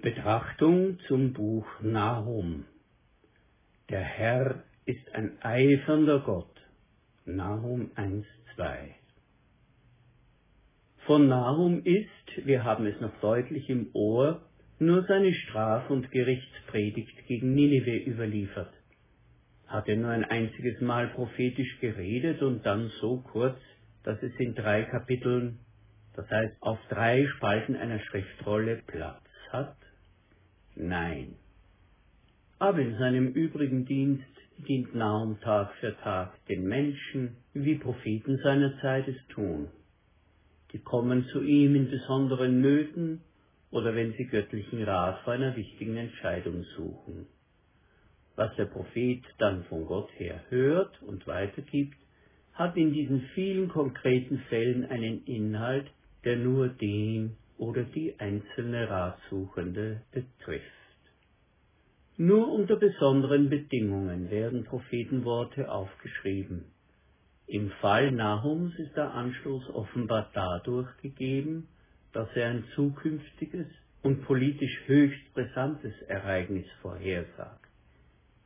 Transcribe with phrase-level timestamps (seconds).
[0.00, 2.64] Betrachtung zum Buch Nahum.
[3.90, 6.54] Der Herr ist ein eifernder Gott.
[7.26, 8.94] Nahum 1,2.
[11.04, 14.40] Von Nahum ist, wir haben es noch deutlich im Ohr,
[14.78, 18.72] nur seine Straf- und Gerichtspredigt gegen Ninive überliefert.
[19.66, 23.58] Hat er nur ein einziges Mal prophetisch geredet und dann so kurz,
[24.04, 25.58] dass es in drei Kapiteln,
[26.16, 29.76] das heißt auf drei Spalten einer Schriftrolle Platz hat?
[30.88, 31.36] Nein.
[32.58, 34.24] Aber in seinem übrigen Dienst
[34.66, 39.68] dient Nahum Tag für Tag den Menschen, wie Propheten seiner Zeit es tun.
[40.72, 43.20] Die kommen zu ihm in besonderen Nöten
[43.70, 47.26] oder wenn sie göttlichen Rat vor einer wichtigen Entscheidung suchen.
[48.36, 51.96] Was der Prophet dann von Gott her hört und weitergibt,
[52.54, 55.90] hat in diesen vielen konkreten Fällen einen Inhalt,
[56.24, 60.64] der nur den oder die einzelne Ratsuchende betrifft.
[62.16, 66.64] Nur unter besonderen Bedingungen werden Prophetenworte aufgeschrieben.
[67.46, 71.68] Im Fall Nahums ist der Anstoß offenbar dadurch gegeben,
[72.14, 73.66] dass er ein zukünftiges
[74.02, 77.68] und politisch höchst brisantes Ereignis vorhersagt.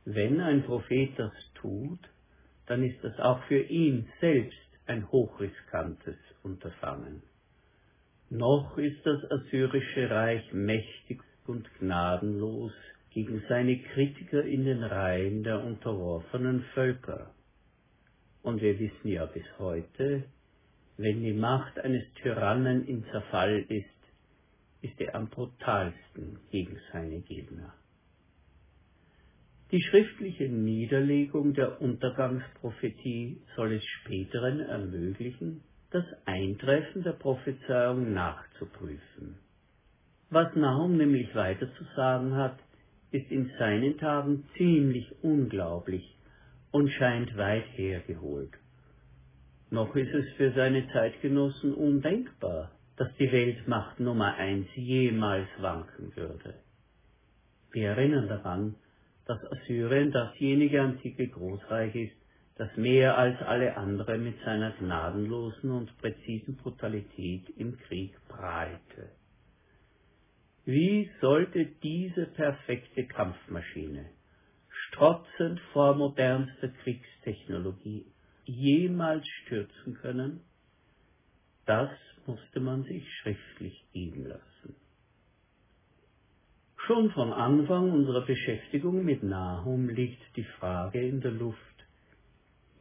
[0.03, 1.99] Wenn ein Prophet das tut,
[2.65, 7.21] dann ist das auch für ihn selbst ein hochriskantes Unterfangen.
[8.29, 12.73] Noch ist das assyrische Reich mächtig und gnadenlos
[13.11, 17.33] gegen seine Kritiker in den Reihen der unterworfenen Völker.
[18.41, 20.23] Und wir wissen ja bis heute,
[20.97, 23.85] wenn die Macht eines Tyrannen in Zerfall ist,
[24.81, 27.73] ist er am brutalsten gegen seine Gegner.
[29.71, 35.61] Die schriftliche Niederlegung der Untergangsprophetie soll es späteren ermöglichen,
[35.95, 39.37] das Eintreffen der Prophezeiung nachzuprüfen.
[40.29, 42.59] Was Nahum nämlich weiter zu sagen hat,
[43.11, 46.17] ist in seinen Tagen ziemlich unglaublich
[46.71, 48.51] und scheint weit hergeholt.
[49.69, 56.55] Noch ist es für seine Zeitgenossen undenkbar, dass die Weltmacht Nummer eins jemals wanken würde.
[57.71, 58.75] Wir erinnern daran,
[59.27, 62.24] dass Assyrien dasjenige antike Großreich ist,
[62.55, 69.11] das mehr als alle anderen mit seiner gnadenlosen und präzisen Brutalität im Krieg prahlte.
[70.63, 74.09] Wie sollte diese perfekte Kampfmaschine,
[74.69, 78.05] strotzend vor modernster Kriegstechnologie,
[78.45, 80.41] jemals stürzen können?
[81.65, 81.91] Das
[82.25, 84.75] musste man sich schriftlich geben lassen.
[86.77, 91.74] Schon von Anfang unserer Beschäftigung mit Nahum liegt die Frage in der Luft,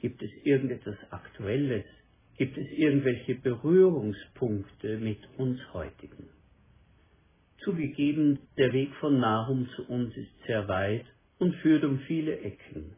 [0.04, 1.86] gibt es irgendetwas Aktuelles,
[2.36, 6.28] gibt es irgendwelche Berührungspunkte mit uns heutigen?
[7.60, 11.06] Zugegeben, der Weg von Nahum zu uns ist sehr weit
[11.38, 12.96] und führt um viele Ecken.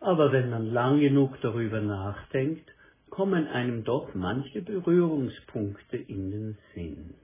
[0.00, 2.70] Aber wenn man lang genug darüber nachdenkt,
[3.08, 7.14] kommen einem doch manche Berührungspunkte in den Sinn.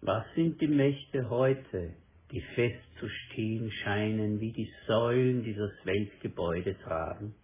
[0.00, 1.92] Was sind die Mächte heute,
[2.32, 7.36] die festzustehen scheinen wie die Säulen, die das Weltgebäude tragen?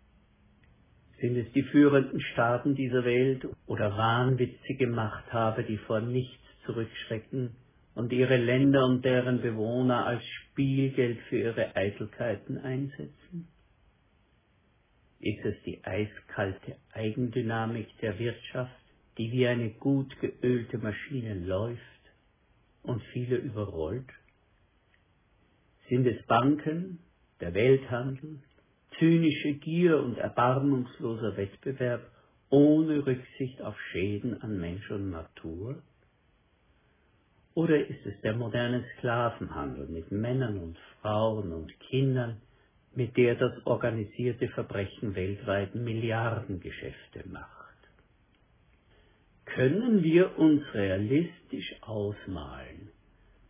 [1.21, 7.57] Sind es die führenden Staaten dieser Welt oder wahnwitzige Machthaber, die vor nichts zurückschrecken
[7.95, 13.49] und ihre Länder und deren Bewohner als Spielgeld für ihre Eitelkeiten einsetzen?
[15.21, 18.77] Ist es die eiskalte Eigendynamik der Wirtschaft,
[19.17, 21.81] die wie eine gut geölte Maschine läuft
[22.83, 24.11] und viele überrollt?
[25.89, 26.99] Sind es Banken,
[27.41, 28.43] der Welthandel,
[28.99, 32.11] zynische Gier und erbarmungsloser Wettbewerb
[32.51, 35.83] ohne Rücksicht auf Schäden an Mensch und Natur?
[37.55, 42.41] Oder ist es der moderne Sklavenhandel mit Männern und Frauen und Kindern,
[42.95, 47.57] mit der das organisierte Verbrechen weltweit Milliardengeschäfte macht?
[49.47, 52.91] Können wir uns realistisch ausmalen,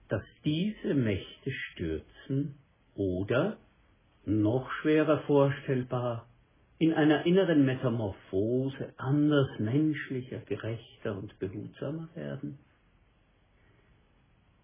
[0.09, 2.55] dass diese Mächte stürzen
[2.95, 3.59] oder,
[4.27, 6.27] noch schwerer vorstellbar,
[6.79, 12.59] in einer inneren Metamorphose anders menschlicher, gerechter und behutsamer werden?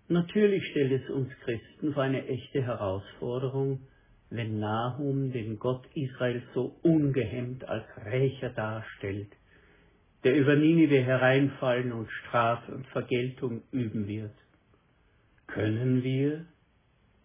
[0.09, 3.81] Natürlich stellt es uns Christen vor eine echte Herausforderung,
[4.29, 9.31] wenn Nahum den Gott Israels so ungehemmt als Rächer darstellt,
[10.25, 14.35] der über Ninive hereinfallen und Strafe und Vergeltung üben wird.
[15.47, 16.47] Können wir,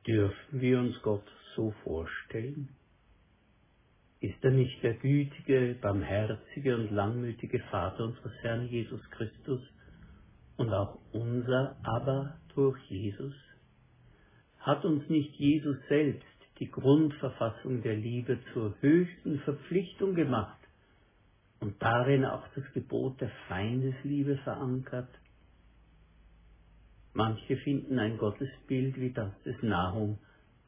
[0.05, 1.25] dürfen wir uns Gott
[1.57, 2.69] so vorstellen?
[4.21, 9.61] Ist er nicht der gütige, barmherzige und langmütige Vater unseres Herrn Jesus Christus
[10.55, 13.35] und auch unser Aber durch Jesus?
[14.59, 16.25] Hat uns nicht Jesus selbst
[16.59, 20.57] die Grundverfassung der Liebe zur höchsten Verpflichtung gemacht
[21.59, 25.09] und darin auch das Gebot der Feindesliebe verankert?
[27.13, 30.17] Manche finden ein Gottesbild wie das des Nahum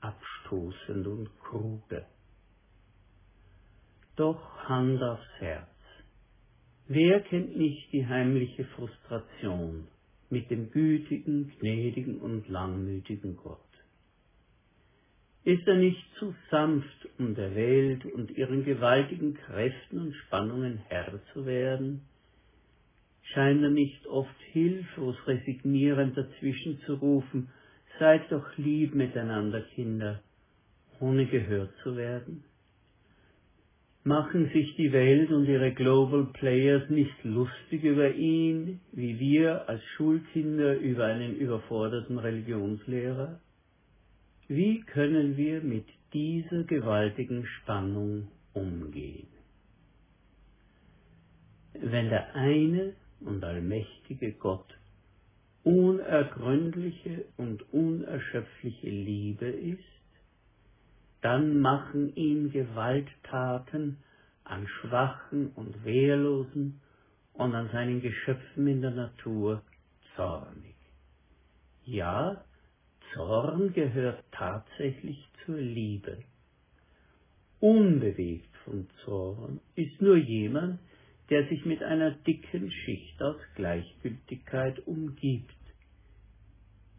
[0.01, 2.05] abstoßend und krude.
[4.15, 5.67] Doch Hand aufs Herz.
[6.87, 9.87] Wer kennt nicht die heimliche Frustration
[10.29, 13.59] mit dem gütigen, gnädigen und langmütigen Gott?
[15.43, 21.19] Ist er nicht zu sanft, um der Welt und ihren gewaltigen Kräften und Spannungen Herr
[21.33, 22.01] zu werden?
[23.21, 27.49] Scheint er nicht oft hilflos resignierend dazwischen zu rufen,
[27.99, 30.21] seid doch lieb miteinander, Kinder,
[30.99, 32.43] ohne gehört zu werden?
[34.03, 39.83] Machen sich die Welt und ihre Global Players nicht lustig über ihn, wie wir als
[39.97, 43.39] Schulkinder über einen überforderten Religionslehrer?
[44.47, 49.27] Wie können wir mit dieser gewaltigen Spannung umgehen?
[51.73, 54.78] Wenn der eine und allmächtige Gott
[55.63, 59.83] unergründliche und unerschöpfliche Liebe ist,
[61.21, 63.97] dann machen ihn Gewalttaten
[64.43, 66.79] an Schwachen und Wehrlosen
[67.33, 69.61] und an seinen Geschöpfen in der Natur
[70.15, 70.75] zornig.
[71.85, 72.43] Ja,
[73.13, 76.19] Zorn gehört tatsächlich zur Liebe.
[77.59, 80.79] Unbewegt von Zorn ist nur jemand,
[81.29, 85.53] der sich mit einer dicken Schicht aus Gleichgültigkeit umgibt.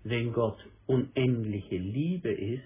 [0.04, 2.62] Wenn Gott unendliche Liebe ist,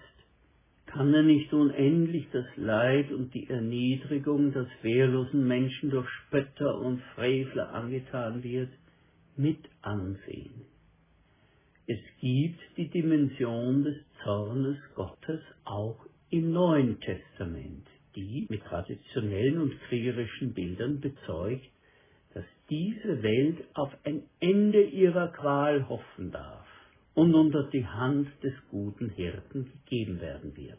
[0.87, 7.01] kann er nicht unendlich das Leid und die Erniedrigung, das wehrlosen Menschen durch Spötter und
[7.15, 8.71] Frevler angetan wird,
[9.37, 10.67] mit ansehen.
[11.87, 15.99] Es gibt die Dimension des Zornes Gottes auch
[16.31, 21.67] im Neuen Testament die mit traditionellen und kriegerischen Bildern bezeugt,
[22.35, 26.67] dass diese Welt auf ein Ende ihrer Qual hoffen darf
[27.15, 30.79] und unter die Hand des guten Hirten gegeben werden wird.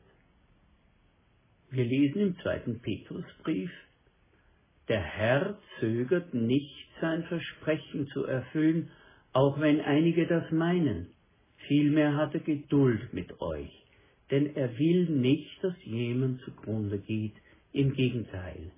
[1.72, 3.72] Wir lesen im zweiten Petrusbrief,
[4.88, 8.92] der Herr zögert nicht, sein Versprechen zu erfüllen,
[9.34, 11.08] auch wenn einige das meinen.
[11.68, 13.85] Vielmehr hat er Geduld mit euch,
[14.32, 17.36] denn er will nicht, dass jemand zugrunde geht,
[17.74, 18.72] im Gegenteil,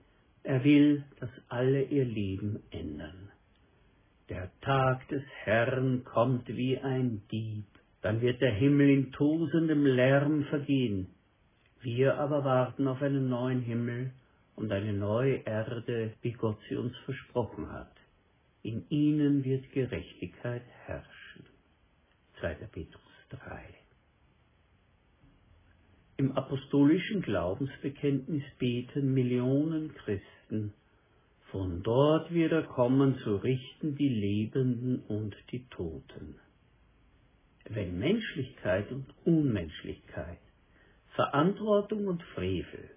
[0.44, 3.30] er will, dass alle ihr Leben ändern.
[4.30, 7.66] Der Tag des Herrn kommt wie ein Dieb,
[8.02, 11.08] dann wird der Himmel in tosendem Lärm vergehen.
[11.82, 14.12] Wir aber warten auf einen neuen Himmel
[14.56, 17.96] und eine neue Erde, wie Gott sie uns versprochen hat.
[18.64, 21.46] In ihnen wird Gerechtigkeit herrschen.
[22.40, 22.56] 2.
[22.72, 23.77] Petrus 3
[26.18, 30.74] im apostolischen Glaubensbekenntnis beten Millionen Christen,
[31.52, 36.36] von dort wird er kommen zu richten die Lebenden und die Toten.
[37.70, 40.40] Wenn Menschlichkeit und Unmenschlichkeit,
[41.16, 42.90] Verantwortung und Frevel,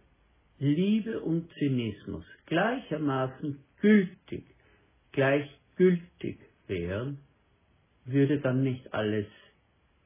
[0.59, 4.45] Liebe und Zynismus gleichermaßen gültig,
[5.12, 7.19] gleichgültig wären,
[8.05, 9.27] würde dann nicht alles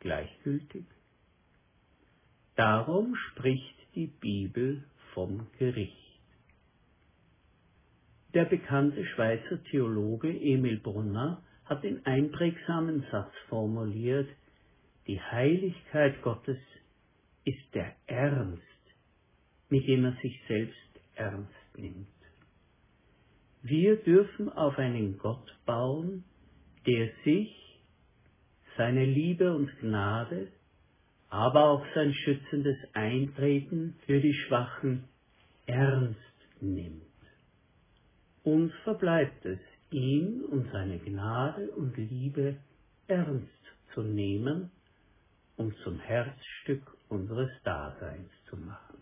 [0.00, 0.85] gleichgültig?
[2.56, 6.20] Darum spricht die Bibel vom Gericht.
[8.32, 14.28] Der bekannte Schweizer Theologe Emil Brunner hat den einprägsamen Satz formuliert,
[15.06, 16.58] die Heiligkeit Gottes
[17.44, 18.62] ist der Ernst,
[19.68, 22.06] mit dem er sich selbst ernst nimmt.
[23.62, 26.25] Wir dürfen auf einen Gott bauen,
[26.87, 27.50] der sich,
[28.76, 30.49] seine Liebe und Gnade
[31.34, 35.02] aber auch sein schützendes Eintreten für die Schwachen
[35.66, 36.20] ernst
[36.60, 37.02] nimmt.
[38.44, 39.58] Uns verbleibt es,
[39.90, 42.56] ihn und seine Gnade und Liebe
[43.08, 43.50] ernst
[43.94, 44.70] zu nehmen
[45.56, 48.98] und zum Herzstück unseres Daseins zu machen.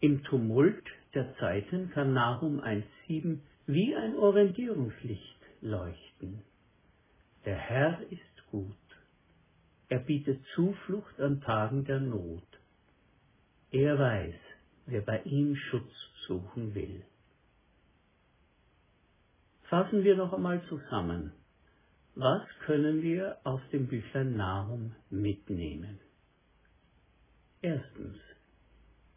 [0.00, 0.84] Im Tumult
[1.14, 6.42] der Zeiten kann Nahum 1.7 wie ein Orientierungslicht leuchten.
[7.46, 8.79] Der Herr ist gut
[9.90, 12.46] er bietet Zuflucht an Tagen der Not.
[13.72, 14.34] Er weiß,
[14.86, 15.92] wer bei ihm Schutz
[16.28, 17.04] suchen will.
[19.64, 21.32] Fassen wir noch einmal zusammen.
[22.14, 25.98] Was können wir aus dem Büchlein Nahum mitnehmen?
[27.60, 28.16] Erstens.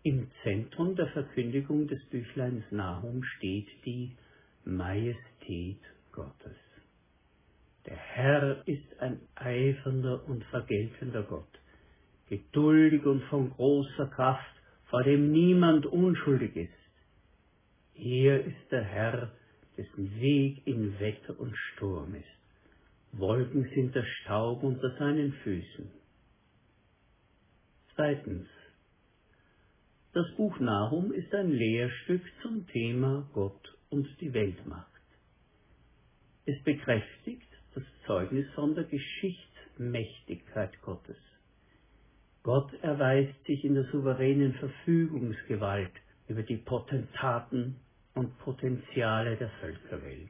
[0.01, 4.18] Im Zentrum der Verkündigung des Büchleins Nahum steht die
[4.65, 5.80] Majestät
[6.12, 6.58] Gottes.
[7.86, 11.60] Der Herr ist ein eifernder und vergeltender Gott,
[12.30, 16.84] geduldig und von großer Kraft, vor dem niemand unschuldig ist.
[17.96, 19.32] Er ist der Herr,
[19.75, 22.25] dessen Weg in Wetter und Sturm ist.
[23.12, 25.92] Wolken sind der Staub unter seinen Füßen.
[27.96, 28.48] Zweitens.
[30.13, 34.92] Das Buch Nahum ist ein Lehrstück zum Thema Gott und die Weltmacht.
[36.46, 41.18] Es bekräftigt das Zeugnis von der Geschichtsmächtigkeit Gottes.
[42.44, 45.92] Gott erweist sich in der souveränen Verfügungsgewalt
[46.27, 47.77] über die Potentaten
[48.15, 50.30] und Potenziale der Völkerwelt.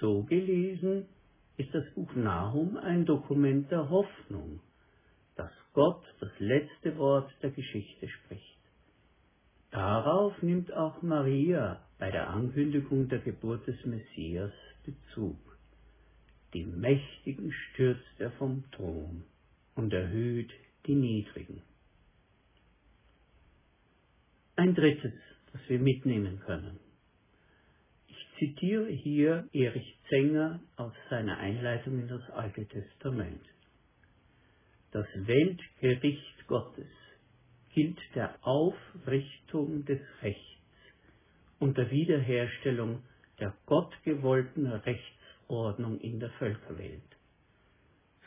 [0.00, 1.06] So gelesen
[1.56, 4.60] ist das Buch Nahum ein Dokument der Hoffnung,
[5.36, 8.58] dass Gott das letzte Wort der Geschichte spricht.
[9.70, 14.52] Darauf nimmt auch Maria bei der Ankündigung der Geburt des Messias
[14.84, 15.51] Bezug.
[16.54, 19.24] Die Mächtigen stürzt er vom Thron
[19.74, 20.50] und erhöht
[20.86, 21.62] die Niedrigen.
[24.56, 25.14] Ein drittes,
[25.52, 26.78] das wir mitnehmen können.
[28.08, 33.42] Ich zitiere hier Erich Zenger aus seiner Einleitung in das Alte Testament.
[34.90, 36.90] Das Weltgericht Gottes
[37.74, 40.42] gilt der Aufrichtung des Rechts
[41.58, 43.02] und der Wiederherstellung
[43.40, 44.66] der gottgewollten
[45.52, 47.02] Rechtsordnung in der Völkerwelt.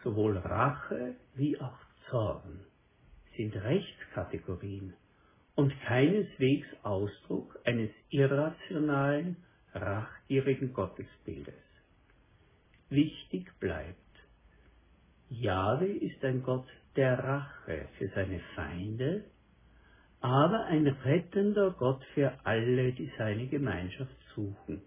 [0.03, 1.77] Sowohl Rache wie auch
[2.09, 2.59] Zorn
[3.35, 4.93] sind Rechtskategorien
[5.55, 9.37] und keineswegs Ausdruck eines irrationalen,
[9.73, 11.55] rachgierigen Gottesbildes.
[12.89, 13.97] Wichtig bleibt,
[15.29, 19.23] Jahwe ist ein Gott der Rache für seine Feinde,
[20.21, 24.83] aber ein rettender Gott für alle, die seine Gemeinschaft suchen.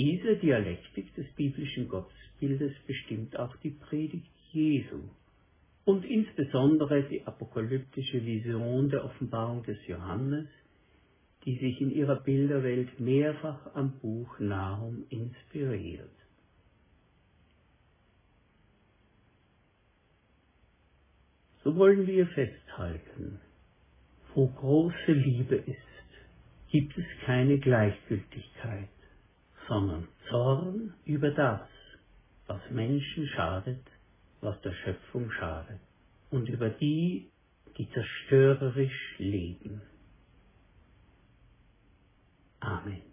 [0.00, 5.02] Diese Dialektik des biblischen Gottesbildes bestimmt auch die Predigt Jesu
[5.84, 10.48] und insbesondere die apokalyptische Vision der Offenbarung des Johannes,
[11.44, 16.08] die sich in ihrer Bilderwelt mehrfach am Buch Nahum inspiriert.
[21.62, 23.38] So wollen wir festhalten,
[24.34, 25.76] wo große Liebe ist,
[26.70, 28.88] gibt es keine Gleichgültigkeit,
[29.70, 31.60] sondern Zorn über das,
[32.48, 33.86] was Menschen schadet,
[34.40, 35.78] was der Schöpfung schadet,
[36.30, 37.30] und über die,
[37.78, 39.80] die zerstörerisch leben.
[42.58, 43.09] Amen.